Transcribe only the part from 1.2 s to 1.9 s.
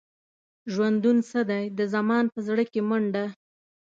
څه دی؟ د